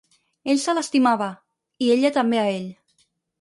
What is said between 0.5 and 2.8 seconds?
Ell se l'estimava, i ella també a ell.